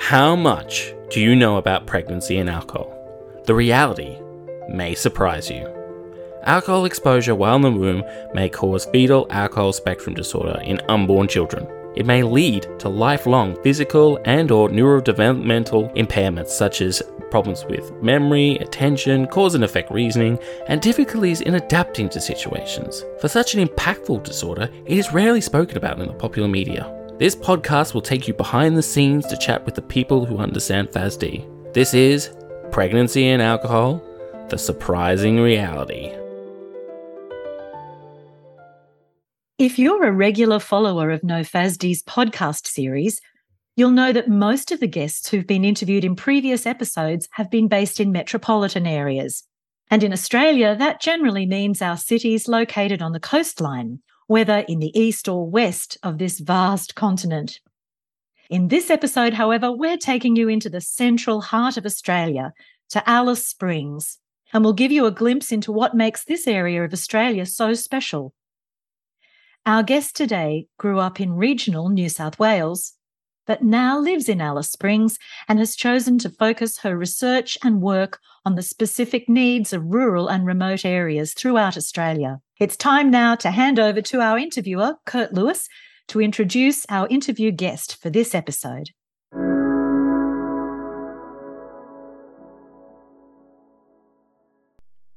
[0.00, 2.92] How much do you know about pregnancy and alcohol?
[3.44, 4.18] The reality
[4.68, 5.68] may surprise you.
[6.42, 8.02] Alcohol exposure while in the womb
[8.34, 11.68] may cause fetal alcohol spectrum disorder in unborn children.
[11.94, 18.56] It may lead to lifelong physical and or neurodevelopmental impairments such as problems with memory,
[18.56, 23.04] attention, cause and effect reasoning, and difficulties in adapting to situations.
[23.20, 26.96] For such an impactful disorder, it is rarely spoken about in the popular media.
[27.20, 30.88] This podcast will take you behind the scenes to chat with the people who understand
[30.88, 31.74] FASD.
[31.74, 32.34] This is
[32.70, 34.02] Pregnancy and Alcohol
[34.48, 36.10] The Surprising Reality.
[39.58, 43.20] If you're a regular follower of No FASD's podcast series,
[43.76, 47.68] you'll know that most of the guests who've been interviewed in previous episodes have been
[47.68, 49.44] based in metropolitan areas.
[49.90, 54.96] And in Australia, that generally means our cities located on the coastline, whether in the
[54.96, 57.58] east or west of this vast continent.
[58.48, 62.52] In this episode, however, we're taking you into the central heart of Australia,
[62.90, 64.18] to Alice Springs,
[64.52, 68.32] and we'll give you a glimpse into what makes this area of Australia so special.
[69.66, 72.92] Our guest today grew up in regional New South Wales,
[73.48, 78.20] but now lives in Alice Springs and has chosen to focus her research and work
[78.46, 82.40] on the specific needs of rural and remote areas throughout Australia.
[82.60, 85.66] It's time now to hand over to our interviewer, Kurt Lewis,
[86.08, 88.90] to introduce our interview guest for this episode.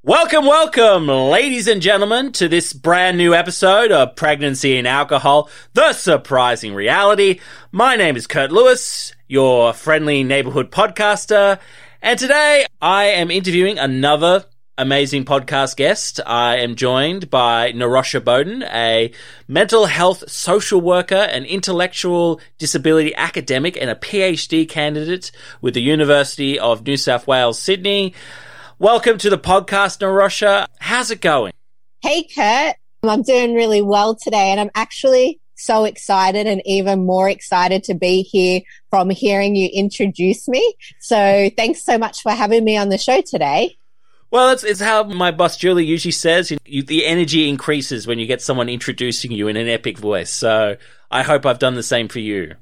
[0.03, 5.91] Welcome, welcome, ladies and gentlemen, to this brand new episode of Pregnancy and Alcohol, The
[5.91, 7.41] Surprising Reality.
[7.73, 11.59] My name is Kurt Lewis, your friendly neighborhood podcaster,
[12.01, 14.45] and today I am interviewing another
[14.77, 16.19] amazing podcast guest.
[16.25, 19.11] I am joined by Narosha Bowden, a
[19.47, 26.57] mental health social worker, an intellectual disability academic, and a PhD candidate with the University
[26.57, 28.15] of New South Wales, Sydney.
[28.79, 30.65] Welcome to the podcast, Narosha.
[30.79, 31.53] How's it going?
[32.01, 32.75] Hey, Kurt.
[33.03, 37.93] I'm doing really well today, and I'm actually so excited and even more excited to
[37.93, 40.73] be here from hearing you introduce me.
[40.99, 43.77] So thanks so much for having me on the show today.
[44.33, 48.25] Well, it's, it's how my boss Julie usually says you, the energy increases when you
[48.25, 50.33] get someone introducing you in an epic voice.
[50.33, 50.75] So
[51.11, 52.55] I hope I've done the same for you.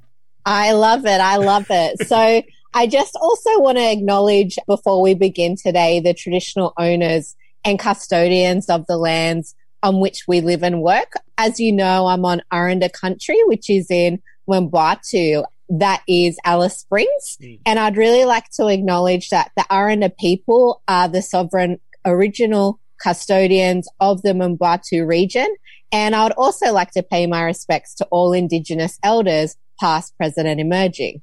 [0.45, 1.21] I love it.
[1.21, 2.05] I love it.
[2.09, 2.43] So
[2.73, 8.67] I just also want to acknowledge before we begin today the traditional owners and custodians
[8.67, 11.13] of the lands on which we live and work.
[11.37, 17.37] As you know, I'm on Aranda country, which is in Mparntwe that is Alice Springs.
[17.41, 17.59] Mm.
[17.65, 23.87] And I'd really like to acknowledge that the Aranda people are the sovereign original custodians
[23.99, 25.47] of the Mparntwe region.
[25.91, 30.47] And I would also like to pay my respects to all Indigenous elders, past, present,
[30.47, 31.21] and emerging.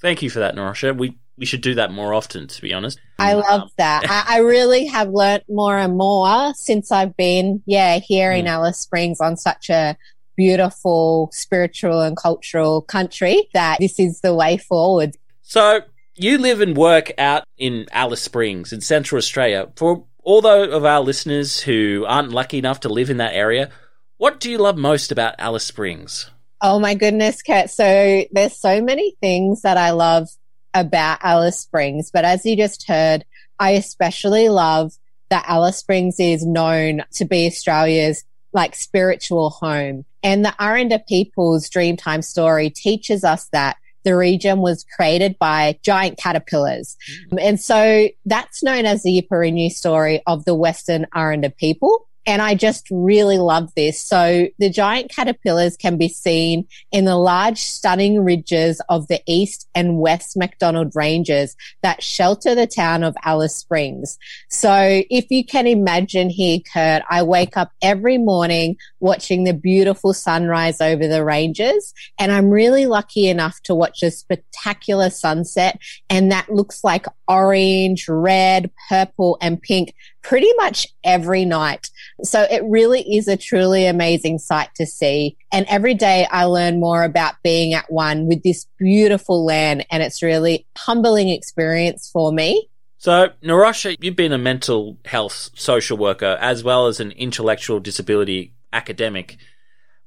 [0.00, 0.96] Thank you for that, Narosha.
[0.96, 2.98] We we should do that more often, to be honest.
[3.18, 4.04] I love um, that.
[4.08, 8.38] I, I, really have learnt more and more since I've been, yeah, here mm.
[8.38, 9.98] in Alice Springs on such a
[10.36, 15.16] beautiful spiritual and cultural country that this is the way forward.
[15.42, 15.80] So
[16.14, 19.68] you live and work out in Alice Springs in Central Australia.
[19.76, 23.70] For all those of our listeners who aren't lucky enough to live in that area,
[24.16, 26.30] what do you love most about Alice Springs?
[26.60, 27.70] Oh my goodness, Kurt.
[27.70, 30.28] So there's so many things that I love
[30.72, 33.24] about Alice Springs, but as you just heard,
[33.58, 34.92] I especially love
[35.28, 40.04] that Alice Springs is known to be Australia's like spiritual home.
[40.26, 46.18] And the Aranda people's Dreamtime story teaches us that the region was created by giant
[46.18, 46.96] caterpillars.
[47.30, 47.38] Mm.
[47.40, 52.08] And so that's known as the Yeperenye story of the Western Aranda people.
[52.26, 54.00] And I just really love this.
[54.00, 59.68] So the giant caterpillars can be seen in the large, stunning ridges of the East
[59.74, 64.18] and West MacDonnell Ranges that shelter the town of Alice Springs.
[64.50, 70.12] So if you can imagine here, Kurt, I wake up every morning watching the beautiful
[70.12, 71.94] sunrise over the ranges.
[72.18, 75.78] And I'm really lucky enough to watch a spectacular sunset.
[76.10, 81.90] And that looks like orange, red, purple, and pink pretty much every night.
[82.22, 85.36] So it really is a truly amazing sight to see.
[85.52, 89.86] And every day I learn more about being at one with this beautiful land.
[89.90, 92.68] And it's really humbling experience for me.
[92.98, 98.54] So, Narosha, you've been a mental health social worker as well as an intellectual disability
[98.72, 99.36] academic.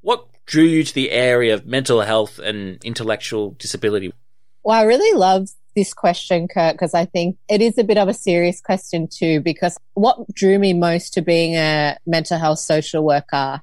[0.01, 4.11] What drew you to the area of mental health and intellectual disability?
[4.63, 5.49] Well, I really love
[5.79, 9.39] this question, Kurt, because I think it is a bit of a serious question too,
[9.39, 13.61] because what drew me most to being a mental health social worker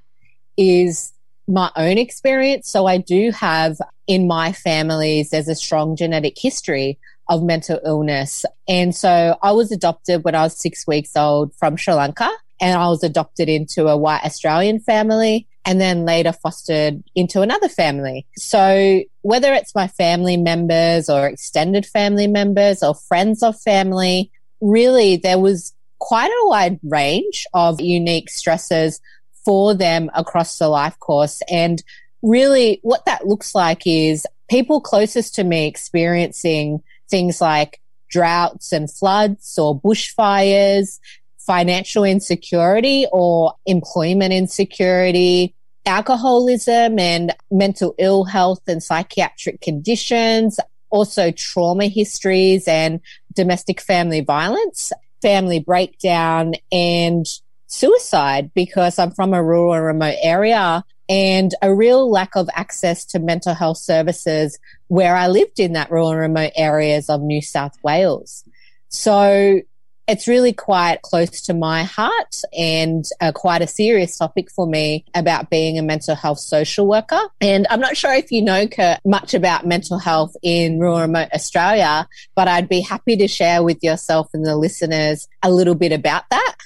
[0.57, 1.13] is
[1.47, 2.71] my own experience.
[2.71, 3.77] So I do have
[4.07, 6.99] in my families, there's a strong genetic history
[7.29, 8.47] of mental illness.
[8.67, 12.31] And so I was adopted when I was six weeks old from Sri Lanka
[12.63, 17.69] and I was adopted into a white Australian family and then later fostered into another
[17.69, 18.25] family.
[18.37, 24.31] So whether it's my family members or extended family members or friends of family,
[24.61, 29.01] really there was quite a wide range of unique stresses
[29.45, 31.43] for them across the life course.
[31.51, 31.83] And
[32.23, 36.81] really what that looks like is people closest to me experiencing
[37.11, 41.01] things like droughts and floods or bushfires,
[41.47, 45.55] financial insecurity or employment insecurity,
[45.87, 50.59] alcoholism and mental ill health and psychiatric conditions,
[50.91, 53.01] also trauma histories and
[53.35, 57.27] domestic family violence, family breakdown and
[57.69, 63.05] suicide because I'm from a rural and remote area and a real lack of access
[63.07, 64.59] to mental health services
[64.89, 68.45] where I lived in that rural and remote areas of New South Wales.
[68.89, 69.61] So
[70.09, 75.05] it's really quite close to my heart and uh, quite a serious topic for me
[75.15, 77.21] about being a mental health social worker.
[77.41, 81.29] And I'm not sure if you know, Kurt, much about mental health in rural remote
[81.35, 85.93] Australia, but I'd be happy to share with yourself and the listeners a little bit
[85.93, 86.57] about that.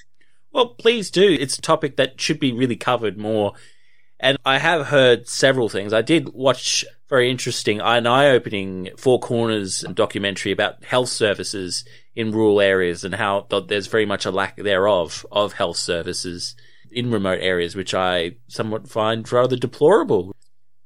[0.52, 1.36] Well, please do.
[1.40, 3.54] It's a topic that should be really covered more.
[4.18, 5.94] And I have heard several things.
[5.94, 11.84] I did watch very interesting, an eye-opening Four Corners documentary about health services
[12.14, 16.54] in rural areas and how there's very much a lack thereof of health services
[16.90, 20.34] in remote areas, which I somewhat find rather deplorable.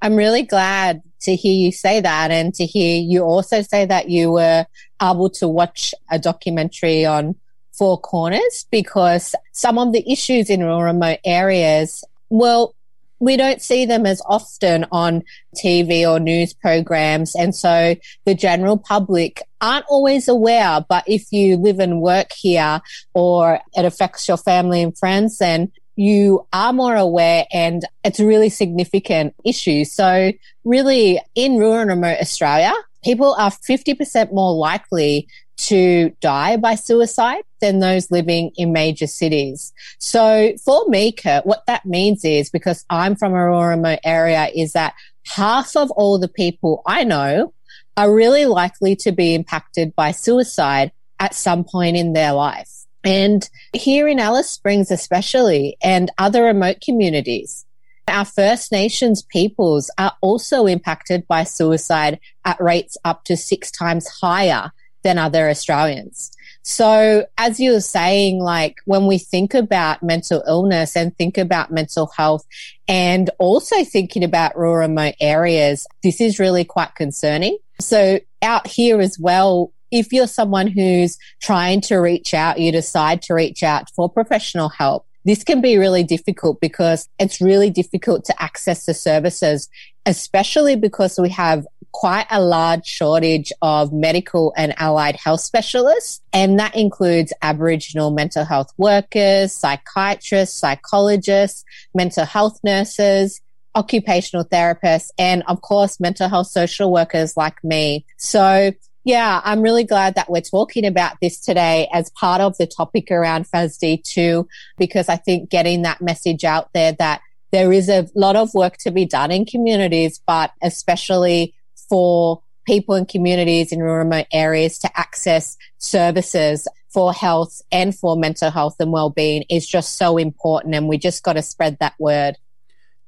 [0.03, 4.11] I'm really glad to hear you say that and to hear you also say that
[4.11, 4.67] you were
[5.01, 7.35] able to watch a documentary on
[7.73, 12.75] Four Corners because some of the issues in rural remote areas, well,
[13.19, 15.23] we don't see them as often on
[15.57, 17.35] TV or news programs.
[17.35, 20.85] And so the general public aren't always aware.
[20.87, 22.83] But if you live and work here
[23.15, 28.27] or it affects your family and friends, then you are more aware and it's a
[28.27, 29.85] really significant issue.
[29.85, 30.33] So
[30.65, 37.45] really in rural and remote Australia, people are 50% more likely to die by suicide
[37.61, 39.73] than those living in major cities.
[39.99, 44.51] So for me, Kurt, what that means is because I'm from a rural remote area
[44.55, 44.95] is that
[45.27, 47.55] half of all the people I know
[47.97, 52.71] are really likely to be impacted by suicide at some point in their life.
[53.05, 57.67] And here in Alice Springs, especially, and other remote communities,
[58.09, 64.09] our First Nations peoples are also impacted by suicide at rates up to six times
[64.09, 66.33] higher than other Australians.
[66.63, 71.71] So as you were saying, like when we think about mental illness and think about
[71.71, 72.47] mental health
[72.89, 77.59] and also thinking about rural remote areas, this is really quite concerning.
[77.81, 83.23] So out here as well, if you're someone who's trying to reach out, you decide
[83.23, 85.07] to reach out for professional help.
[85.25, 89.71] This can be really difficult because it's really difficult to access the services,
[90.05, 96.21] especially because we have quite a large shortage of medical and allied health specialists.
[96.33, 103.41] And that includes Aboriginal mental health workers, psychiatrists, psychologists, mental health nurses,
[103.75, 108.07] occupational therapists, and of course, mental health social workers like me.
[108.17, 108.73] So
[109.05, 113.11] yeah, I'm really glad that we're talking about this today as part of the topic
[113.11, 117.21] around FASD too, because I think getting that message out there that
[117.53, 121.55] there is a lot of work to be done in communities, but especially
[121.89, 128.51] for people in communities in remote areas to access services for health and for mental
[128.51, 132.37] health and well-being is just so important and we just got to spread that word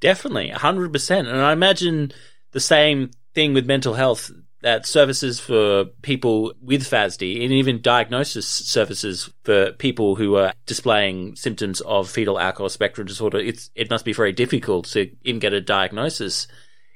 [0.01, 2.13] definitely 100% and i imagine
[2.53, 4.31] the same thing with mental health
[4.63, 11.37] that services for people with FASD and even diagnosis services for people who are displaying
[11.37, 15.53] symptoms of fetal alcohol spectrum disorder, it's, it must be very difficult to even get
[15.53, 16.49] a diagnosis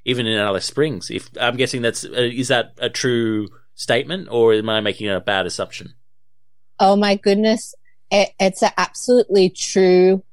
[0.05, 1.11] even in Alice Springs.
[1.11, 5.21] If I'm guessing that's uh, is that a true statement, or am I making a
[5.21, 5.95] bad assumption?
[6.79, 7.75] Oh my goodness,
[8.11, 10.25] it, it's an absolutely true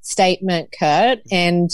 [0.00, 1.70] statement, Kurt, and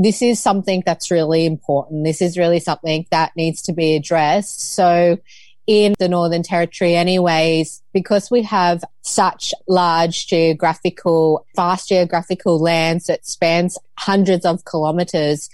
[0.00, 2.04] this is something that's really important.
[2.04, 4.74] This is really something that needs to be addressed.
[4.74, 5.18] So
[5.66, 13.26] in the Northern Territory anyways, because we have such large geographical, vast geographical lands that
[13.26, 15.50] spans hundreds of kilometers,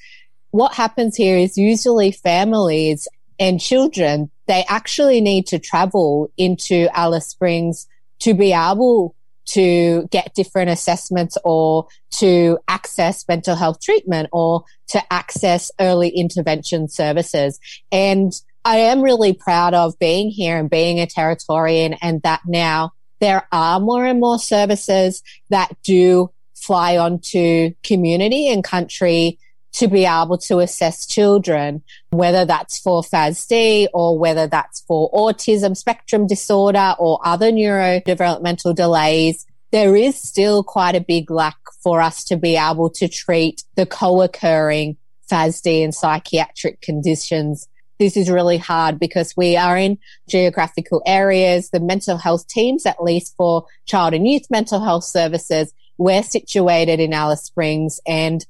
[0.50, 3.08] what happens here is usually families
[3.40, 7.88] and children, they actually need to travel into Alice Springs
[8.20, 9.14] to be able
[9.46, 16.88] to get different assessments or to access mental health treatment or to access early intervention
[16.88, 17.58] services.
[17.92, 18.32] And
[18.64, 23.46] I am really proud of being here and being a Territorian and that now there
[23.52, 29.38] are more and more services that do fly onto community and country
[29.74, 35.76] to be able to assess children, whether that's for FASD or whether that's for autism
[35.76, 39.46] spectrum disorder or other neurodevelopmental delays.
[39.72, 43.84] There is still quite a big lack for us to be able to treat the
[43.84, 44.96] co-occurring
[45.28, 47.68] FASD and psychiatric conditions.
[47.98, 51.70] This is really hard because we are in geographical areas.
[51.70, 57.00] The mental health teams, at least for child and youth mental health services, we're situated
[57.00, 58.44] in Alice Springs and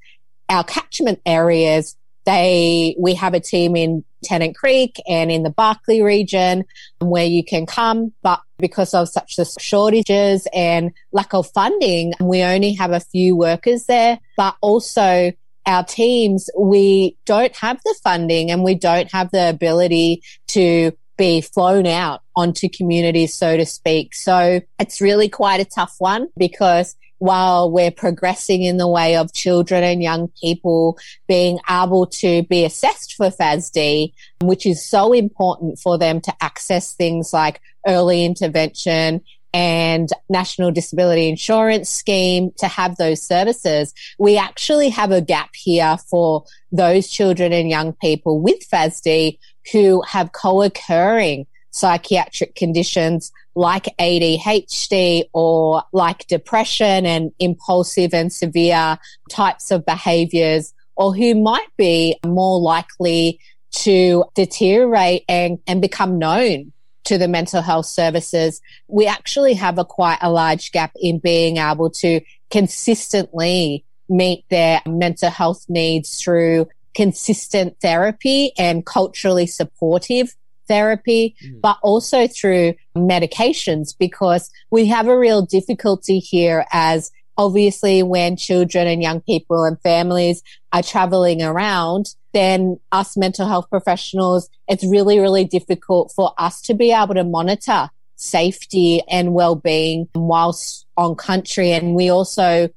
[0.49, 6.01] our catchment areas, they, we have a team in Tennant Creek and in the Barkly
[6.01, 6.65] region
[6.99, 12.41] where you can come, but because of such the shortages and lack of funding, we
[12.41, 15.31] only have a few workers there, but also
[15.65, 21.41] our teams, we don't have the funding and we don't have the ability to be
[21.41, 24.13] flown out onto communities, so to speak.
[24.13, 26.95] So it's really quite a tough one because
[27.25, 32.63] while we're progressing in the way of children and young people being able to be
[32.63, 34.13] assessed for FASD,
[34.43, 39.21] which is so important for them to access things like early intervention
[39.53, 43.93] and National Disability Insurance Scheme to have those services.
[44.19, 49.39] We actually have a gap here for those children and young people with FASD
[49.71, 58.97] who have co-occurring psychiatric conditions like ADHD or like depression and impulsive and severe
[59.29, 63.39] types of behaviors or who might be more likely
[63.71, 66.71] to deteriorate and, and become known
[67.03, 71.57] to the mental health services, we actually have a quite a large gap in being
[71.57, 80.33] able to consistently meet their mental health needs through consistent therapy and culturally supportive
[80.67, 81.61] therapy, mm.
[81.61, 88.87] but also through medications because we have a real difficulty here as obviously when children
[88.87, 90.41] and young people and families
[90.71, 96.73] are traveling around, then us mental health professionals, it's really, really difficult for us to
[96.73, 101.71] be able to monitor safety and well-being whilst on country.
[101.71, 102.69] And we also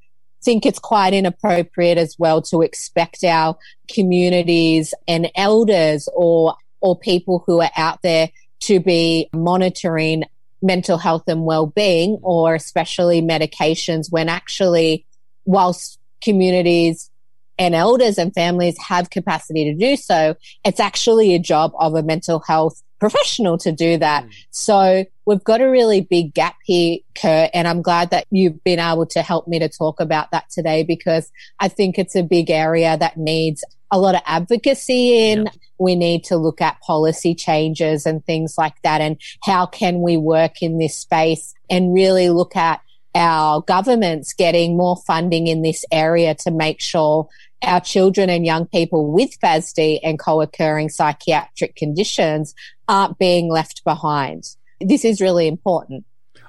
[0.42, 3.56] think it's quite inappropriate as well to expect our
[3.92, 8.30] communities and elders or or people who are out there
[8.60, 10.24] to be monitoring
[10.62, 15.06] mental health and well-being or especially medications when actually
[15.44, 17.10] whilst communities
[17.58, 22.02] and elders and families have capacity to do so it's actually a job of a
[22.02, 24.32] mental health professional to do that mm.
[24.50, 28.80] so we've got a really big gap here kurt and i'm glad that you've been
[28.80, 31.30] able to help me to talk about that today because
[31.60, 35.46] i think it's a big area that needs a lot of advocacy in.
[35.46, 35.52] Yeah.
[35.78, 39.00] We need to look at policy changes and things like that.
[39.00, 42.80] And how can we work in this space and really look at
[43.14, 47.28] our governments getting more funding in this area to make sure
[47.62, 52.54] our children and young people with FASD and co-occurring psychiatric conditions
[52.88, 54.44] aren't being left behind.
[54.80, 56.04] This is really important.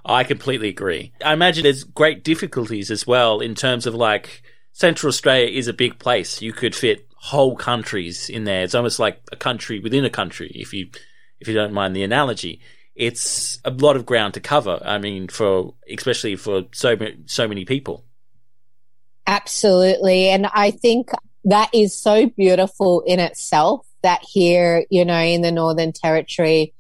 [0.06, 1.12] I completely agree.
[1.24, 5.74] I imagine there's great difficulties as well in terms of like Central Australia is a
[5.74, 6.42] big place.
[6.42, 8.64] You could fit whole countries in there.
[8.64, 10.90] It's almost like a country within a country, if you
[11.40, 12.62] if you don't mind the analogy.
[12.96, 14.82] It's a lot of ground to cover.
[14.84, 18.06] I mean, for especially for so so many people.
[19.28, 21.10] Absolutely, and I think
[21.46, 23.86] that is so beautiful in itself.
[24.02, 26.74] That here, you know, in the Northern Territory,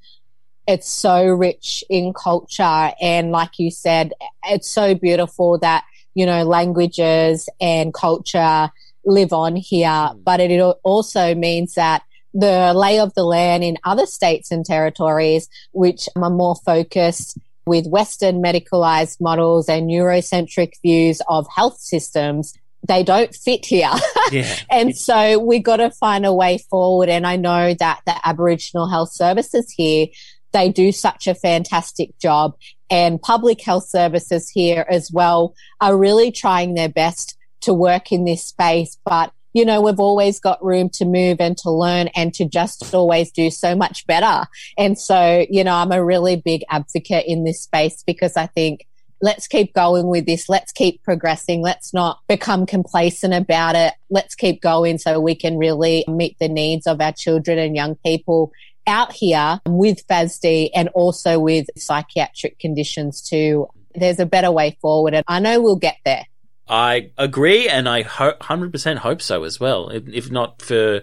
[0.65, 4.13] it's so rich in culture, and like you said,
[4.45, 8.71] it's so beautiful that you know languages and culture
[9.09, 10.23] live on here, mm.
[10.23, 15.49] but it also means that the lay of the land in other states and territories,
[15.71, 22.53] which are more focused with Western medicalized models and Eurocentric views of health systems,
[22.87, 23.91] they don't fit here.
[24.31, 24.55] Yeah.
[24.69, 27.09] and so we've got to find a way forward.
[27.09, 30.05] And I know that the Aboriginal health services here,
[30.51, 32.53] they do such a fantastic job
[32.91, 38.25] and public health services here as well are really trying their best to work in
[38.25, 42.33] this space, but you know, we've always got room to move and to learn and
[42.35, 44.45] to just always do so much better.
[44.77, 48.85] And so, you know, I'm a really big advocate in this space because I think
[49.21, 50.49] let's keep going with this.
[50.49, 51.61] Let's keep progressing.
[51.61, 53.93] Let's not become complacent about it.
[54.09, 57.95] Let's keep going so we can really meet the needs of our children and young
[57.95, 58.51] people
[58.87, 63.67] out here with FASD and also with psychiatric conditions too.
[63.95, 65.13] there's a better way forward.
[65.15, 66.23] And I know we'll get there.
[66.69, 69.89] I agree, and I ho- 100% hope so as well.
[69.89, 71.01] If not for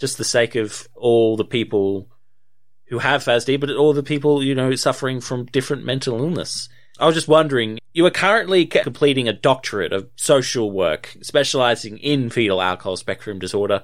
[0.00, 2.08] just the sake of all the people
[2.86, 6.68] who have FASD, but all the people, you know, suffering from different mental illness.
[6.98, 12.30] I was just wondering, you are currently completing a doctorate of social work, specializing in
[12.30, 13.82] fetal alcohol spectrum disorder.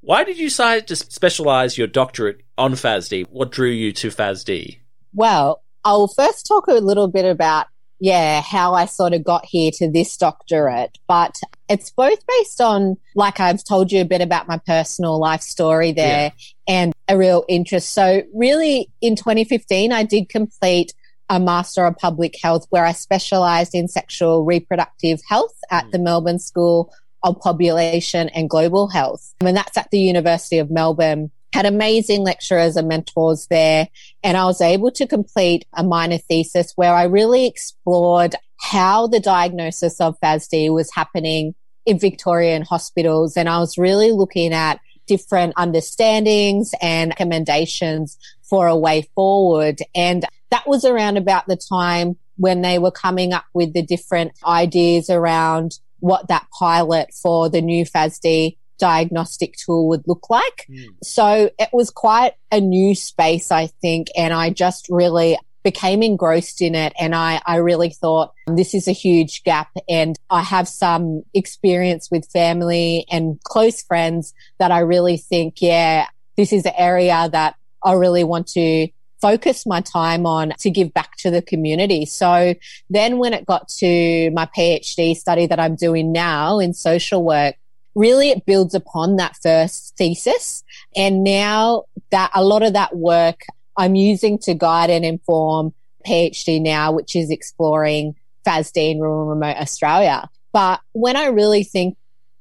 [0.00, 3.26] Why did you decide to specialize your doctorate on FASD?
[3.30, 4.78] What drew you to FASD?
[5.12, 7.66] Well, I'll first talk a little bit about
[8.00, 10.98] yeah, how I sort of got here to this doctorate.
[11.06, 11.36] But
[11.68, 15.92] it's both based on, like I've told you a bit about my personal life story
[15.92, 16.74] there yeah.
[16.74, 17.92] and a real interest.
[17.92, 20.94] So really in 2015, I did complete
[21.30, 25.90] a Master of Public Health where I specialized in sexual reproductive health at mm.
[25.92, 29.34] the Melbourne School of Population and Global Health.
[29.40, 33.88] And that's at the University of Melbourne had amazing lecturers and mentors there.
[34.22, 39.20] And I was able to complete a minor thesis where I really explored how the
[39.20, 41.54] diagnosis of FASD was happening
[41.86, 43.36] in Victorian hospitals.
[43.36, 49.80] And I was really looking at different understandings and recommendations for a way forward.
[49.94, 54.32] And that was around about the time when they were coming up with the different
[54.46, 60.66] ideas around what that pilot for the new FASD diagnostic tool would look like.
[60.70, 60.86] Mm.
[61.02, 64.08] So it was quite a new space, I think.
[64.16, 66.92] And I just really became engrossed in it.
[66.98, 69.68] And I, I really thought this is a huge gap.
[69.88, 76.06] And I have some experience with family and close friends that I really think, yeah,
[76.36, 78.88] this is an area that I really want to
[79.20, 82.06] focus my time on to give back to the community.
[82.06, 82.54] So
[82.88, 87.56] then when it got to my PhD study that I'm doing now in social work,
[87.98, 90.62] really it builds upon that first thesis.
[90.94, 93.44] And now that a lot of that work
[93.76, 95.74] I'm using to guide and inform
[96.06, 98.14] PhD now, which is exploring
[98.46, 100.30] FASD in rural remote Australia.
[100.52, 101.96] But when I really think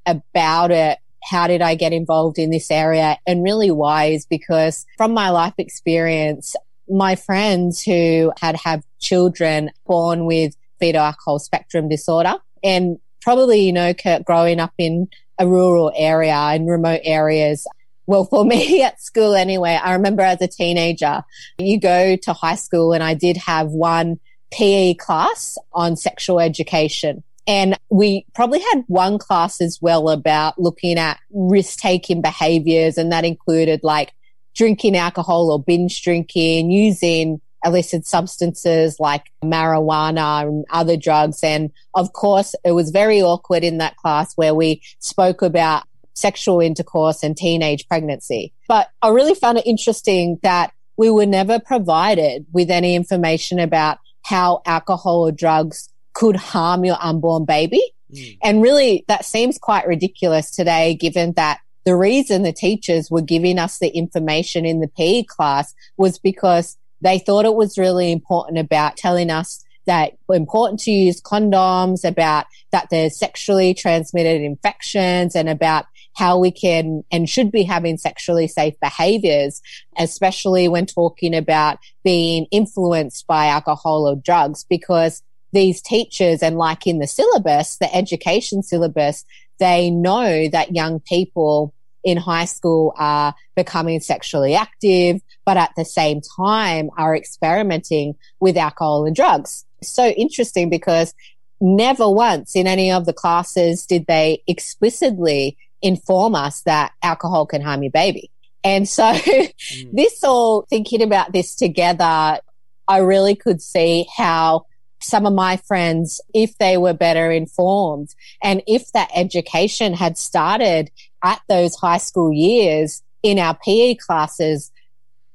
[0.05, 4.85] about it, how did I get involved in this area and really why is because
[4.95, 6.55] from my life experience,
[6.87, 13.73] my friends who had have children born with fetal alcohol spectrum disorder and probably, you
[13.73, 15.05] know, growing up in
[15.37, 17.67] a rural area in remote areas.
[18.05, 21.23] Well, for me at school anyway, I remember as a teenager,
[21.57, 24.17] you go to high school and I did have one
[24.51, 27.21] PE class on sexual education.
[27.45, 32.97] And we probably had one class as well about looking at risk taking behaviors.
[32.97, 34.13] And that included like
[34.55, 41.43] drinking alcohol or binge drinking, using illicit substances like marijuana and other drugs.
[41.43, 46.59] And of course, it was very awkward in that class where we spoke about sexual
[46.61, 48.53] intercourse and teenage pregnancy.
[48.67, 53.99] But I really found it interesting that we were never provided with any information about
[54.23, 57.81] how alcohol or drugs could harm your unborn baby.
[58.11, 58.37] Mm.
[58.43, 63.59] And really, that seems quite ridiculous today, given that the reason the teachers were giving
[63.59, 68.57] us the information in the PE class was because they thought it was really important
[68.57, 75.47] about telling us that important to use condoms, about that there's sexually transmitted infections and
[75.47, 79.61] about how we can and should be having sexually safe behaviors,
[79.97, 85.21] especially when talking about being influenced by alcohol or drugs, because
[85.53, 89.25] these teachers and like in the syllabus, the education syllabus,
[89.59, 91.73] they know that young people
[92.07, 98.55] in high school are becoming sexually active, but at the same time are experimenting with
[98.55, 99.65] alcohol and drugs.
[99.83, 101.13] So interesting because
[101.59, 107.61] never once in any of the classes did they explicitly inform us that alcohol can
[107.61, 108.31] harm your baby.
[108.63, 109.53] And so mm.
[109.91, 112.39] this all thinking about this together,
[112.87, 114.65] I really could see how
[114.99, 120.89] some of my friends, if they were better informed and if that education had started
[121.23, 124.71] at those high school years in our PE classes,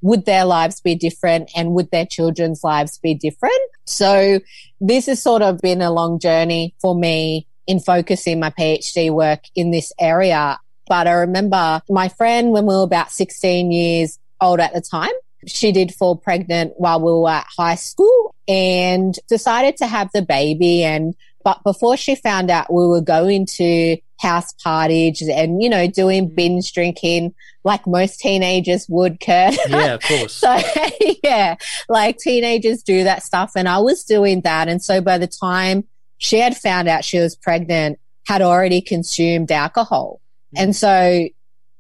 [0.01, 3.61] would their lives be different and would their children's lives be different?
[3.87, 4.41] So
[4.81, 9.45] this has sort of been a long journey for me in focusing my PhD work
[9.55, 10.59] in this area.
[10.89, 15.13] But I remember my friend when we were about 16 years old at the time,
[15.47, 18.12] she did fall pregnant while we were at high school
[18.49, 20.83] and decided to have the baby.
[20.83, 25.87] And, but before she found out we were going to house parties and, you know,
[25.87, 26.35] doing mm.
[26.35, 29.57] binge drinking like most teenagers would, Kurt.
[29.69, 30.35] Yeah, of course.
[30.35, 30.59] so,
[31.25, 31.57] yeah,
[31.89, 33.53] like teenagers do that stuff.
[33.57, 34.69] And I was doing that.
[34.69, 35.85] And so by the time
[36.19, 40.21] she had found out she was pregnant, had already consumed alcohol.
[40.57, 40.63] Mm.
[40.63, 41.29] And so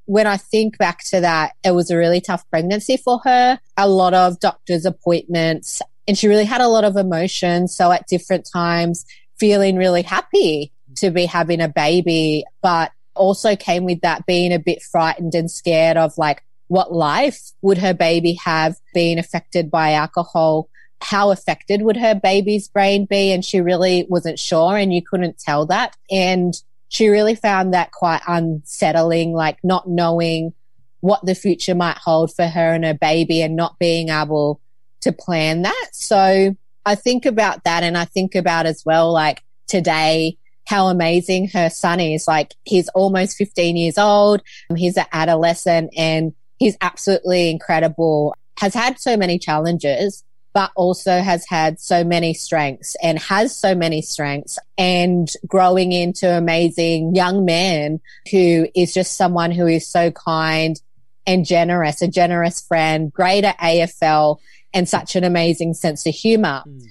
[0.06, 3.58] when I think back to that, it was a really tough pregnancy for her.
[3.76, 7.68] A lot of doctor's appointments, And she really had a lot of emotion.
[7.68, 9.04] So at different times,
[9.38, 14.58] feeling really happy to be having a baby, but also came with that being a
[14.58, 19.92] bit frightened and scared of like, what life would her baby have been affected by
[19.92, 20.68] alcohol?
[21.02, 23.30] How affected would her baby's brain be?
[23.30, 25.96] And she really wasn't sure and you couldn't tell that.
[26.10, 26.54] And
[26.88, 30.54] she really found that quite unsettling, like not knowing
[31.00, 34.60] what the future might hold for her and her baby and not being able
[35.02, 35.88] to plan that.
[35.92, 40.36] So I think about that and I think about as well, like today,
[40.66, 42.26] how amazing her son is.
[42.26, 44.42] Like he's almost 15 years old.
[44.74, 48.34] He's an adolescent and he's absolutely incredible.
[48.58, 53.74] Has had so many challenges, but also has had so many strengths and has so
[53.74, 60.10] many strengths and growing into amazing young man who is just someone who is so
[60.10, 60.80] kind
[61.26, 64.38] and generous, a generous friend, great at AFL
[64.74, 66.62] and such an amazing sense of humor.
[66.66, 66.88] Mm.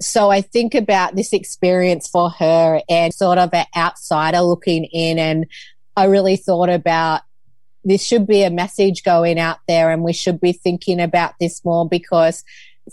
[0.00, 5.18] So I think about this experience for her and sort of an outsider looking in.
[5.18, 5.46] And
[5.96, 7.22] I really thought about
[7.84, 11.64] this should be a message going out there and we should be thinking about this
[11.64, 12.44] more because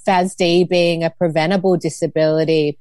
[0.07, 2.77] FASD being a preventable disability,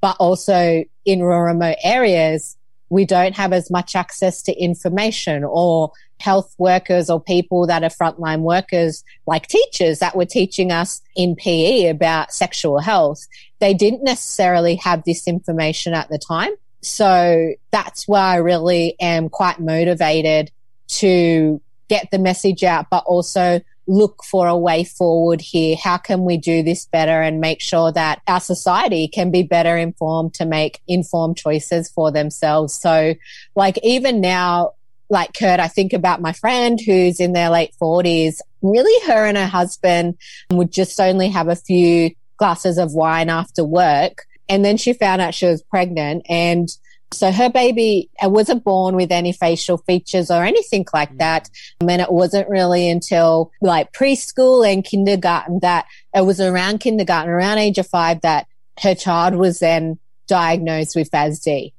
[0.00, 2.56] but also in rural remote areas,
[2.90, 7.90] we don't have as much access to information or health workers or people that are
[7.90, 13.26] frontline workers, like teachers that were teaching us in PE about sexual health.
[13.60, 16.52] They didn't necessarily have this information at the time.
[16.80, 20.50] So that's why I really am quite motivated
[20.88, 25.74] to get the message out, but also look for a way forward here.
[25.82, 29.76] How can we do this better and make sure that our society can be better
[29.76, 32.74] informed to make informed choices for themselves?
[32.74, 33.14] So
[33.56, 34.74] like even now,
[35.10, 38.42] like Kurt, I think about my friend who's in their late forties.
[38.62, 40.16] Really her and her husband
[40.50, 44.26] would just only have a few glasses of wine after work.
[44.48, 46.68] And then she found out she was pregnant and
[47.10, 51.18] so her baby wasn't born with any facial features or anything like mm.
[51.18, 51.48] that.
[51.80, 57.30] And then it wasn't really until like preschool and kindergarten that it was around kindergarten,
[57.30, 58.46] around age of five that
[58.80, 61.72] her child was then diagnosed with FASD.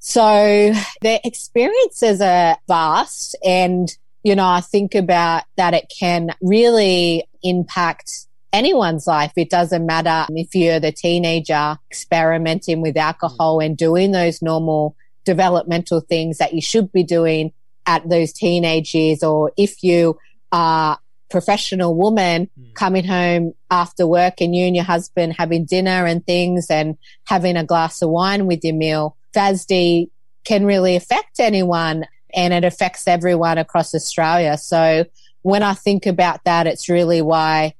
[0.00, 7.28] So their experiences are vast and, you know, I think about that it can really
[7.42, 9.32] impact anyone's life.
[9.36, 16.00] It doesn't matter if you're the teenager experimenting with alcohol and doing those normal developmental
[16.00, 17.52] things that you should be doing
[17.86, 20.18] at those teenage years, or if you
[20.50, 20.98] are
[21.30, 22.74] professional woman mm.
[22.74, 27.56] coming home after work and you and your husband having dinner and things and having
[27.56, 30.10] a glass of wine with your meal, FASD
[30.44, 34.56] can really affect anyone and it affects everyone across Australia.
[34.58, 35.04] So
[35.42, 37.74] when I think about that, it's really why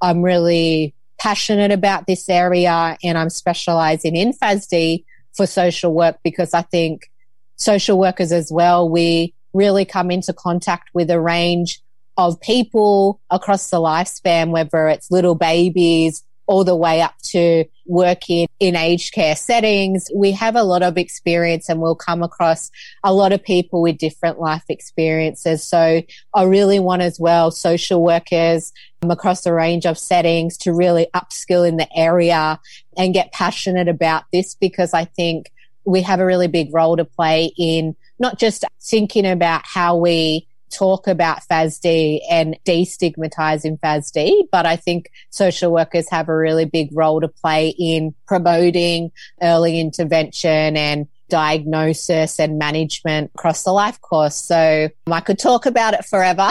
[0.00, 5.04] I'm really passionate about this area and I'm specializing in FASD
[5.34, 7.10] for social work because I think
[7.56, 11.80] social workers as well, we really come into contact with a range
[12.18, 18.48] of people across the lifespan, whether it's little babies, all the way up to working
[18.58, 20.10] in aged care settings.
[20.14, 22.70] We have a lot of experience and we'll come across
[23.04, 25.62] a lot of people with different life experiences.
[25.62, 26.02] So
[26.34, 28.72] I really want as well social workers
[29.08, 32.58] across a range of settings to really upskill in the area
[32.96, 35.52] and get passionate about this because I think
[35.84, 40.47] we have a really big role to play in not just thinking about how we
[40.70, 46.90] talk about FASD and destigmatizing FASD, but I think social workers have a really big
[46.92, 54.36] role to play in promoting early intervention and diagnosis and management across the life course.
[54.36, 56.50] So um, I could talk about it forever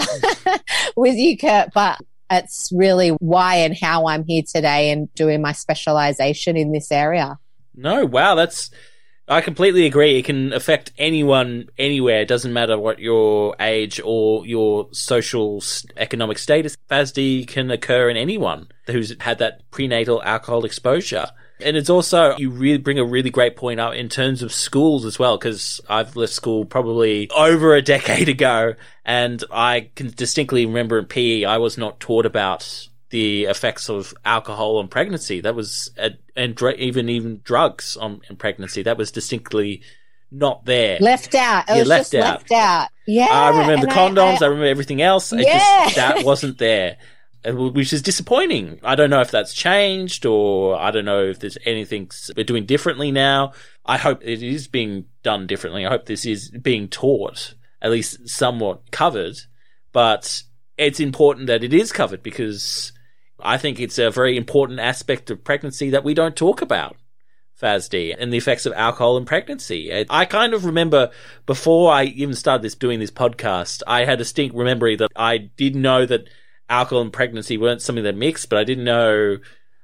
[0.95, 1.99] with you, Kurt, but
[2.29, 7.39] it's really why and how I'm here today and doing my specialization in this area.
[7.75, 8.69] No, wow, that's
[9.29, 10.17] I completely agree.
[10.17, 12.21] It can affect anyone anywhere.
[12.21, 15.61] It doesn't matter what your age or your social
[15.97, 16.77] economic status.
[16.89, 21.27] FASD can occur in anyone who's had that prenatal alcohol exposure.
[21.59, 25.05] And it's also, you really bring a really great point up in terms of schools
[25.05, 28.75] as well, because I've left school probably over a decade ago.
[29.03, 34.13] And I can distinctly remember in PE, I was not taught about the effects of
[34.23, 35.41] alcohol on pregnancy.
[35.41, 35.91] That was,
[36.37, 38.83] and dr- even even drugs on in pregnancy.
[38.83, 39.81] That was distinctly
[40.31, 40.97] not there.
[40.99, 41.65] Left out.
[41.69, 42.37] It yeah, was left just out.
[42.39, 42.87] left out.
[43.05, 43.27] Yeah.
[43.29, 44.41] I remember the condoms.
[44.41, 45.33] I, I, I, remember everything else.
[45.33, 45.85] Yeah.
[45.85, 46.97] Just, that wasn't there.
[47.45, 48.79] Which is disappointing.
[48.83, 52.65] I don't know if that's changed or I don't know if there's anything we're doing
[52.65, 53.53] differently now.
[53.85, 55.85] I hope it is being done differently.
[55.85, 59.37] I hope this is being taught, at least somewhat covered.
[59.93, 60.43] But
[60.77, 62.91] it's important that it is covered because
[63.39, 66.97] I think it's a very important aspect of pregnancy that we don't talk about.
[67.61, 70.05] FASD and the effects of alcohol and pregnancy.
[70.09, 71.09] I kind of remember
[71.47, 75.37] before I even started this doing this podcast, I had a distinct memory that I
[75.37, 76.29] did know that
[76.69, 79.37] alcohol and pregnancy weren't something that mixed, but I didn't know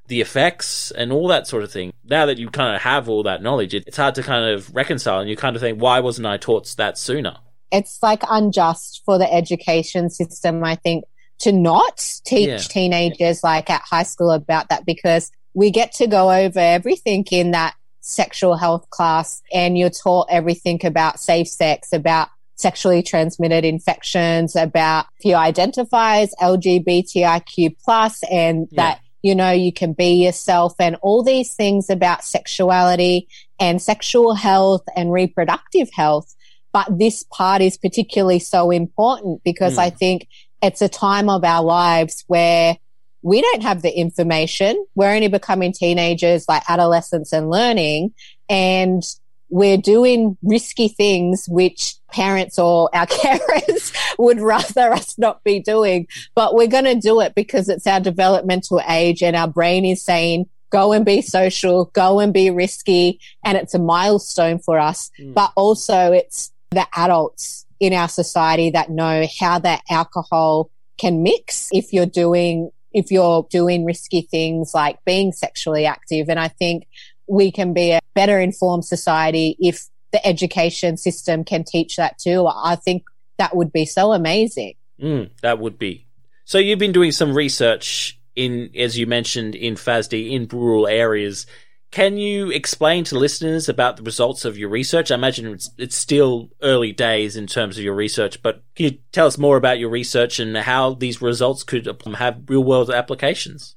[0.07, 1.93] the effects and all that sort of thing.
[2.03, 5.21] Now that you kind of have all that knowledge, it's hard to kind of reconcile
[5.21, 7.37] and you kind of think, why wasn't I taught that sooner?
[7.71, 11.05] It's like unjust for the education system, I think,
[11.43, 12.57] to not teach yeah.
[12.57, 17.51] teenagers like at high school about that because we get to go over everything in
[17.51, 24.55] that sexual health class and you're taught everything about safe sex, about sexually transmitted infections,
[24.55, 28.83] about if you identify as LGBTIQ plus and yeah.
[28.83, 34.35] that you know, you can be yourself and all these things about sexuality and sexual
[34.35, 36.35] health and reproductive health.
[36.73, 39.79] But this part is particularly so important because mm.
[39.79, 40.27] I think
[40.63, 42.77] it's a time of our lives where
[43.21, 44.85] we don't have the information.
[44.95, 48.13] We're only becoming teenagers, like adolescents and learning.
[48.49, 49.03] And
[49.49, 56.07] we're doing risky things which parents or our carers would rather us not be doing.
[56.33, 60.01] But we're going to do it because it's our developmental age and our brain is
[60.01, 63.19] saying, go and be social, go and be risky.
[63.43, 65.11] And it's a milestone for us.
[65.19, 65.33] Mm.
[65.33, 71.67] But also it's the adults in our society that know how that alcohol can mix
[71.73, 76.29] if you're doing if you're doing risky things like being sexually active.
[76.29, 76.87] And I think
[77.27, 82.47] we can be a better informed society if the education system can teach that too.
[82.47, 83.03] I think
[83.37, 84.75] that would be so amazing.
[85.01, 86.05] Mm, that would be.
[86.45, 91.47] So you've been doing some research in, as you mentioned, in FASD in rural areas.
[91.93, 95.11] Can you explain to listeners about the results of your research?
[95.11, 98.97] I imagine it's, it's still early days in terms of your research, but can you
[99.11, 103.75] tell us more about your research and how these results could have real world applications?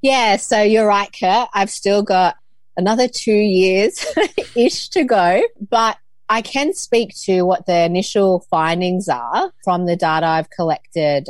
[0.00, 1.48] Yeah, so you're right, Kurt.
[1.54, 2.36] I've still got
[2.76, 4.06] another two years
[4.54, 5.98] ish to go, but
[6.28, 11.28] I can speak to what the initial findings are from the data I've collected.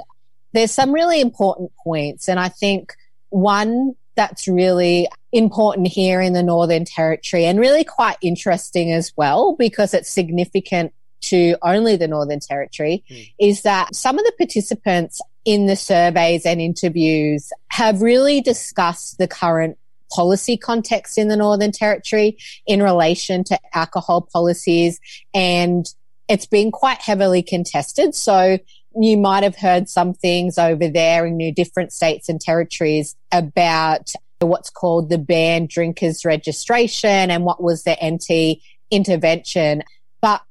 [0.52, 2.92] There's some really important points, and I think
[3.30, 9.54] one that's really important here in the Northern Territory and really quite interesting as well
[9.58, 13.32] because it's significant to only the Northern Territory mm.
[13.38, 19.28] is that some of the participants in the surveys and interviews have really discussed the
[19.28, 19.78] current
[20.12, 25.00] policy context in the Northern Territory in relation to alcohol policies.
[25.34, 25.86] And
[26.28, 28.14] it's been quite heavily contested.
[28.14, 28.58] So
[28.98, 34.12] you might have heard some things over there in new different states and territories about
[34.40, 39.82] what's called the banned drinkers registration and what was the NT intervention.
[40.20, 40.42] But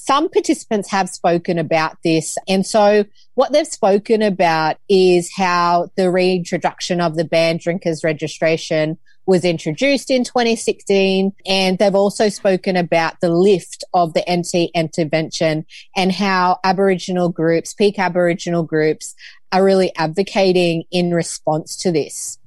[0.00, 2.38] some participants have spoken about this.
[2.48, 8.98] And so what they've spoken about is how the reintroduction of the banned drinkers registration
[9.26, 11.32] was introduced in 2016.
[11.46, 17.74] And they've also spoken about the lift of the NT intervention and how Aboriginal groups,
[17.74, 19.14] peak Aboriginal groups
[19.52, 22.38] are really advocating in response to this.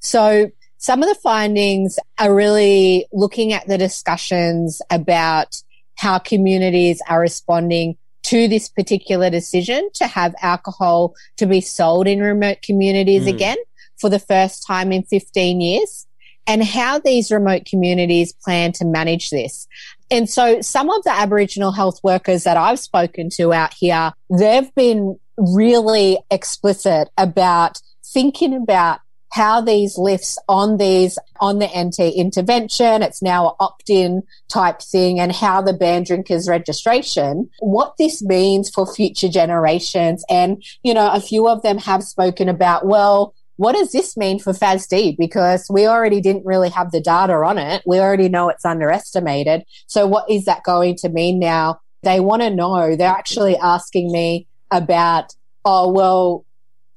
[0.00, 5.62] So some of the findings are really looking at the discussions about
[6.00, 12.20] how communities are responding to this particular decision to have alcohol to be sold in
[12.20, 13.28] remote communities mm.
[13.28, 13.58] again
[13.98, 16.06] for the first time in 15 years
[16.46, 19.68] and how these remote communities plan to manage this.
[20.10, 24.74] And so some of the Aboriginal health workers that I've spoken to out here, they've
[24.74, 33.02] been really explicit about thinking about how these lifts on these on the NT intervention,
[33.02, 38.70] it's now an opt-in type thing, and how the banned drinkers registration, what this means
[38.70, 40.24] for future generations.
[40.28, 44.38] And, you know, a few of them have spoken about, well, what does this mean
[44.38, 45.18] for FASD?
[45.18, 47.82] Because we already didn't really have the data on it.
[47.84, 49.64] We already know it's underestimated.
[49.86, 51.80] So what is that going to mean now?
[52.02, 52.96] They want to know.
[52.96, 55.34] They're actually asking me about,
[55.66, 56.46] oh, well,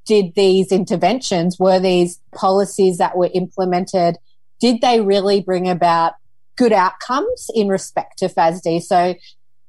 [0.06, 4.16] did these interventions, were these policies that were implemented,
[4.60, 6.14] did they really bring about
[6.56, 8.82] good outcomes in respect to FASD?
[8.82, 9.14] So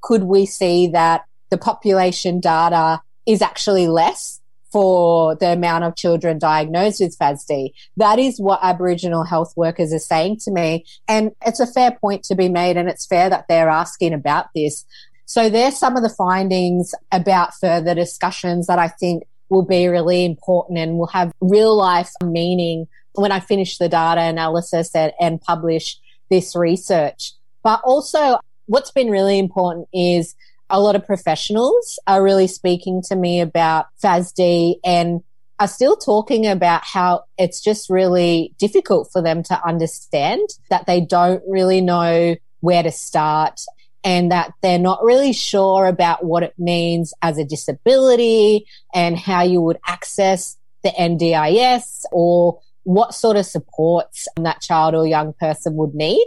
[0.00, 6.38] could we see that the population data is actually less for the amount of children
[6.38, 7.72] diagnosed with FASD?
[7.96, 10.84] That is what Aboriginal health workers are saying to me.
[11.08, 14.46] And it's a fair point to be made and it's fair that they're asking about
[14.54, 14.84] this.
[15.24, 20.24] So there's some of the findings about further discussions that I think will be really
[20.24, 25.40] important and will have real life meaning when I finish the data analysis and, and
[25.40, 25.98] publish
[26.30, 27.32] this research.
[27.62, 30.34] But also what's been really important is
[30.68, 35.22] a lot of professionals are really speaking to me about FASD and
[35.58, 41.00] are still talking about how it's just really difficult for them to understand that they
[41.00, 43.60] don't really know where to start
[44.04, 49.42] and that they're not really sure about what it means as a disability and how
[49.42, 55.74] you would access the NDIS or what sort of supports that child or young person
[55.74, 56.24] would need.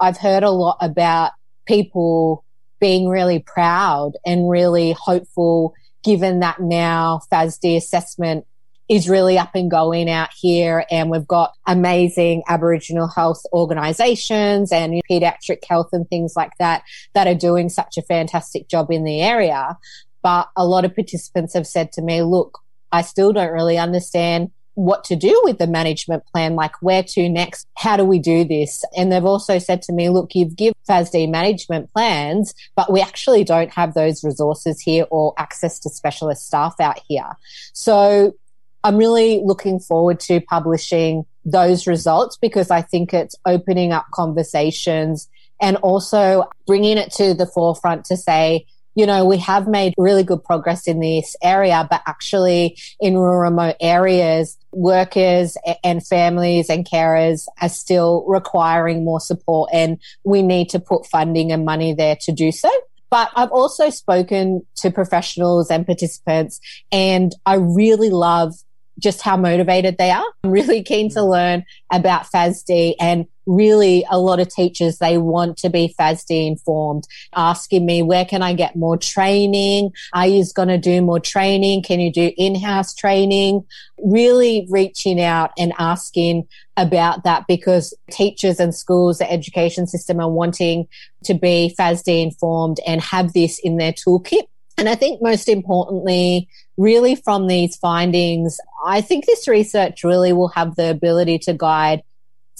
[0.00, 1.32] I've heard a lot about
[1.66, 2.44] people
[2.80, 8.46] being really proud and really hopeful given that now FASD assessment
[8.88, 15.00] is really up and going out here and we've got amazing Aboriginal health organizations and
[15.10, 16.82] pediatric health and things like that
[17.14, 19.76] that are doing such a fantastic job in the area.
[20.22, 22.58] But a lot of participants have said to me, look,
[22.90, 27.28] I still don't really understand what to do with the management plan, like where to
[27.28, 28.84] next, how do we do this?
[28.96, 33.42] And they've also said to me, look, you've given FASD management plans, but we actually
[33.42, 37.28] don't have those resources here or access to specialist staff out here.
[37.72, 38.34] So
[38.84, 45.28] I'm really looking forward to publishing those results because I think it's opening up conversations
[45.60, 50.24] and also bringing it to the forefront to say, you know, we have made really
[50.24, 56.84] good progress in this area, but actually in rural remote areas, workers and families and
[56.84, 62.16] carers are still requiring more support and we need to put funding and money there
[62.22, 62.70] to do so.
[63.10, 66.60] But I've also spoken to professionals and participants
[66.90, 68.54] and I really love
[68.98, 70.26] just how motivated they are.
[70.44, 71.30] I'm really keen to mm-hmm.
[71.30, 77.08] learn about FASD and really a lot of teachers, they want to be FASD informed,
[77.34, 79.90] asking me, where can I get more training?
[80.12, 81.82] Are you going to do more training?
[81.82, 83.64] Can you do in-house training?
[84.04, 90.30] Really reaching out and asking about that because teachers and schools, the education system are
[90.30, 90.86] wanting
[91.24, 94.46] to be FASD informed and have this in their toolkit.
[94.76, 100.48] And I think most importantly, really from these findings, I think this research really will
[100.48, 102.02] have the ability to guide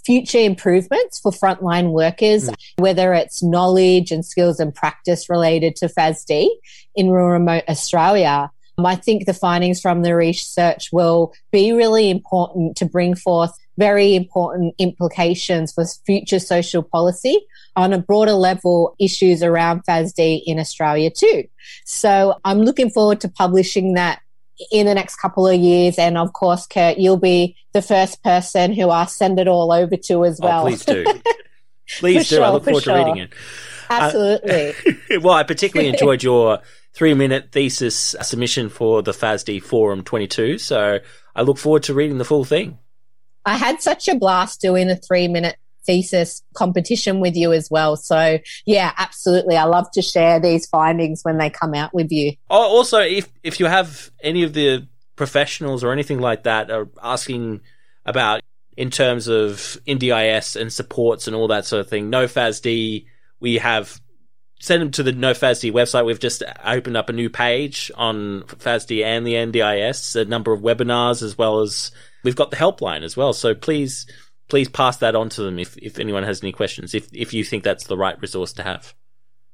[0.05, 2.55] future improvements for frontline workers, mm.
[2.77, 6.49] whether it's knowledge and skills and practice related to FASD
[6.95, 8.51] in rural remote Australia.
[8.87, 14.15] I think the findings from the research will be really important to bring forth very
[14.15, 17.39] important implications for future social policy
[17.77, 21.45] on a broader level issues around FASD in Australia too.
[21.85, 24.21] So I'm looking forward to publishing that
[24.71, 25.99] in the next couple of years.
[25.99, 29.97] And of course, Kurt, you'll be the first person who I'll send it all over
[29.97, 30.61] to as oh, well.
[30.62, 31.05] Oh, please do.
[31.99, 32.37] Please do.
[32.37, 32.99] Sure, I look forward sure.
[32.99, 33.33] to reading it.
[33.88, 34.71] Absolutely.
[35.16, 36.59] Uh, well, I particularly enjoyed your
[36.92, 40.59] three minute thesis submission for the FASD Forum 22.
[40.59, 40.99] So
[41.35, 42.79] I look forward to reading the full thing.
[43.47, 45.57] I had such a blast doing the three minute
[45.88, 47.96] thesis competition with you as well.
[47.96, 49.57] So yeah, absolutely.
[49.57, 52.35] I love to share these findings when they come out with you.
[52.51, 56.90] Oh, also, if, if you have any of the professionals or anything like that are
[57.03, 57.62] asking
[58.05, 58.42] about
[58.77, 63.07] in terms of NDIS and supports and all that sort of thing, no FASD,
[63.40, 63.98] we have
[64.61, 66.05] send them to the No FASD website.
[66.05, 70.61] We've just opened up a new page on FASD and the NDIS, a number of
[70.61, 71.92] webinars as well as
[72.24, 73.33] we've got the helpline as well.
[73.33, 74.07] So please
[74.49, 77.45] please pass that on to them if, if anyone has any questions, if, if you
[77.45, 78.95] think that's the right resource to have.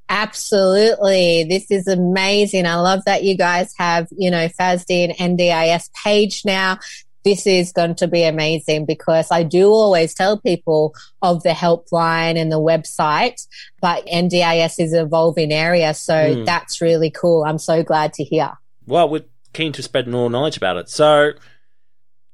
[0.09, 1.45] Absolutely.
[1.45, 2.67] This is amazing.
[2.67, 6.79] I love that you guys have, you know, FASD and NDIS page now.
[7.25, 12.37] This is going to be amazing because I do always tell people of the helpline
[12.37, 13.47] and the website,
[13.81, 15.95] but NDIS is an evolving area.
[15.95, 16.45] So mm.
[16.45, 17.45] that's really cool.
[17.45, 18.53] I'm so glad to hear.
[18.87, 20.91] Well, we're keen to spread more knowledge about it.
[20.91, 21.33] So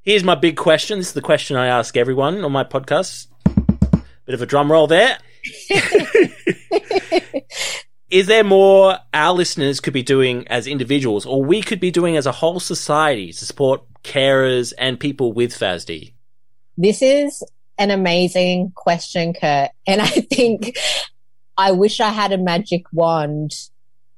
[0.03, 0.99] Here's my big question.
[0.99, 3.27] This is the question I ask everyone on my podcast.
[4.25, 5.19] Bit of a drum roll there.
[8.11, 12.17] is there more our listeners could be doing as individuals or we could be doing
[12.17, 16.15] as a whole society to support carers and people with FASD?
[16.79, 17.43] This is
[17.77, 19.69] an amazing question, Kurt.
[19.87, 20.79] And I think
[21.59, 23.53] I wish I had a magic wand,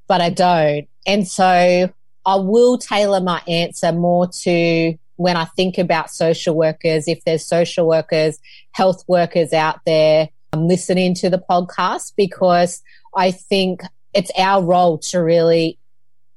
[0.07, 0.87] but I don't.
[1.09, 1.93] And so
[2.25, 7.47] I will tailor my answer more to when I think about social workers, if there's
[7.47, 8.39] social workers,
[8.73, 12.83] health workers out there um, listening to the podcast, because
[13.17, 13.83] I think
[14.15, 15.79] it's our role to really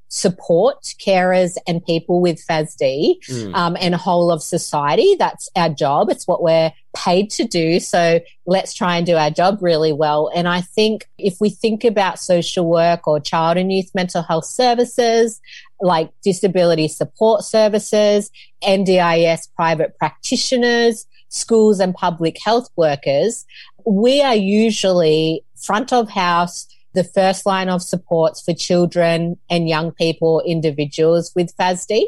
[0.08, 3.54] support carers and people with FASD mm.
[3.54, 5.16] um, and whole of society.
[5.16, 6.10] That's our job.
[6.10, 7.80] It's what we're paid to do.
[7.80, 10.32] So let's try and do our job really well.
[10.34, 14.46] And I think if we think about social work or child and youth mental health
[14.46, 15.40] services,
[15.82, 18.32] like disability support services,
[18.64, 23.46] NDIS private practitioners, schools and public health workers,
[23.86, 29.92] we are usually front of house the first line of supports for children and young
[29.92, 32.06] people, individuals with FASD.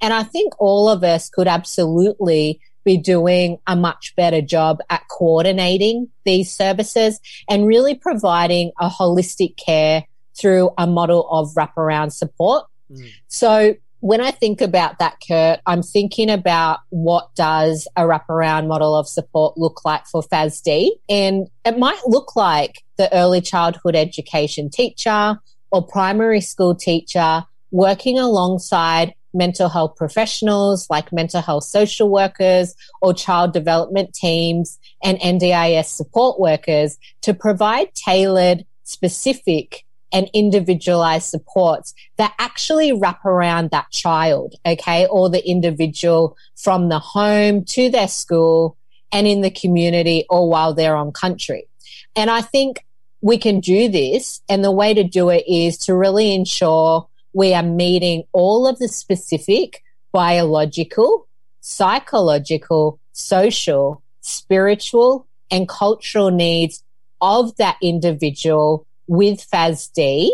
[0.00, 5.06] And I think all of us could absolutely be doing a much better job at
[5.08, 10.04] coordinating these services and really providing a holistic care
[10.38, 12.64] through a model of wraparound support.
[12.90, 13.10] Mm.
[13.28, 18.96] So when I think about that, Kurt, I'm thinking about what does a wraparound model
[18.96, 20.90] of support look like for FASD?
[21.08, 25.38] And it might look like the early childhood education teacher
[25.70, 33.14] or primary school teacher working alongside mental health professionals like mental health social workers or
[33.14, 42.34] child development teams and NDIS support workers to provide tailored, specific and individualized supports that
[42.38, 48.76] actually wrap around that child, okay, or the individual from the home to their school
[49.10, 51.66] and in the community or while they're on country.
[52.14, 52.84] And I think
[53.22, 54.42] we can do this.
[54.48, 58.78] And the way to do it is to really ensure we are meeting all of
[58.78, 61.26] the specific biological,
[61.60, 66.82] psychological, social, spiritual, and cultural needs
[67.20, 70.30] of that individual with FASD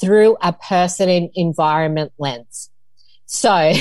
[0.00, 2.70] through a person and environment lens.
[3.26, 3.72] So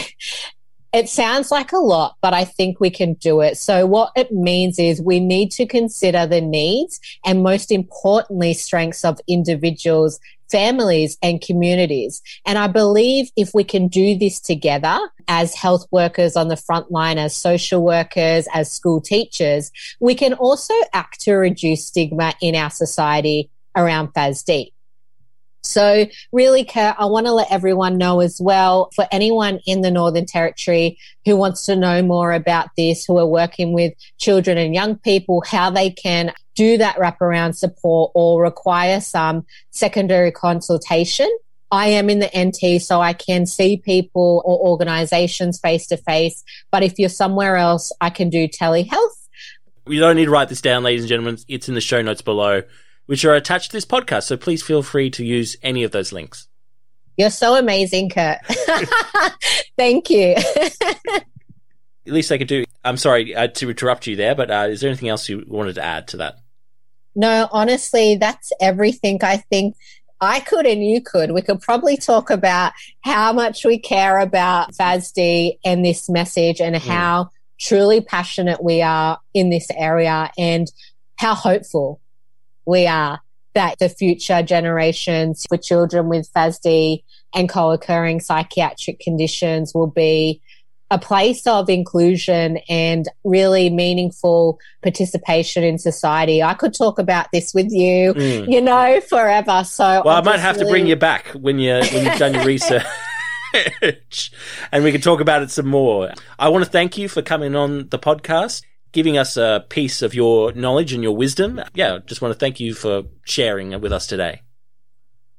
[0.94, 3.58] it sounds like a lot, but I think we can do it.
[3.58, 9.04] So what it means is we need to consider the needs and most importantly, strengths
[9.04, 10.20] of individuals,
[10.50, 12.22] families and communities.
[12.46, 16.92] And I believe if we can do this together as health workers on the front
[16.92, 22.56] line, as social workers, as school teachers, we can also act to reduce stigma in
[22.56, 24.72] our society around FASD.
[25.68, 29.92] So really, Kurt, I want to let everyone know as well for anyone in the
[29.92, 34.74] Northern Territory who wants to know more about this, who are working with children and
[34.74, 41.30] young people, how they can do that wraparound support or require some secondary consultation.
[41.70, 46.44] I am in the NT, so I can see people or organizations face to face.
[46.72, 49.28] But if you're somewhere else, I can do telehealth.
[49.86, 51.38] You don't need to write this down, ladies and gentlemen.
[51.48, 52.64] It's in the show notes below
[53.08, 54.24] which are attached to this podcast.
[54.24, 56.48] So please feel free to use any of those links.
[57.18, 58.38] You're so amazing, Kurt.
[59.78, 60.36] Thank you.
[60.38, 62.64] At least I could do.
[62.86, 65.76] I'm sorry uh, to interrupt you there, but uh, is there anything else you wanted
[65.76, 66.36] to add to that?
[67.16, 69.20] No, honestly, that's everything.
[69.24, 69.76] I think
[70.22, 71.32] I could and you could.
[71.32, 76.76] We could probably talk about how much we care about FASD and this message and
[76.76, 76.80] mm.
[76.80, 80.72] how truly passionate we are in this area and
[81.18, 82.00] how hopeful
[82.68, 83.20] we are
[83.56, 87.02] that the future generations for children with FASD
[87.34, 90.42] and co-occurring psychiatric conditions will be
[90.92, 96.44] a place of inclusion and really meaningful participation in society.
[96.44, 98.48] I could talk about this with you, mm.
[98.48, 99.64] you know, forever.
[99.64, 100.66] So well, I, I might have really...
[100.66, 102.84] to bring you back when you when you've done your research.
[104.72, 106.12] and we can talk about it some more.
[106.38, 108.62] I want to thank you for coming on the podcast
[108.98, 111.62] giving us a piece of your knowledge and your wisdom.
[111.76, 114.42] Yeah, just want to thank you for sharing with us today.